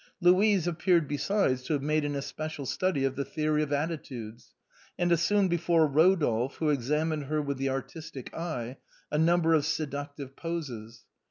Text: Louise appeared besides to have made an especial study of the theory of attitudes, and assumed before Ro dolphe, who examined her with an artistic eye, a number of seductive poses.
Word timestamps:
Louise 0.19 0.65
appeared 0.65 1.07
besides 1.07 1.61
to 1.61 1.73
have 1.73 1.83
made 1.83 2.03
an 2.03 2.15
especial 2.15 2.65
study 2.65 3.03
of 3.03 3.15
the 3.15 3.23
theory 3.23 3.61
of 3.61 3.71
attitudes, 3.71 4.55
and 4.97 5.11
assumed 5.11 5.51
before 5.51 5.85
Ro 5.85 6.15
dolphe, 6.15 6.55
who 6.55 6.71
examined 6.71 7.25
her 7.25 7.39
with 7.39 7.59
an 7.61 7.69
artistic 7.69 8.33
eye, 8.33 8.77
a 9.11 9.19
number 9.19 9.53
of 9.53 9.63
seductive 9.63 10.35
poses. 10.35 11.05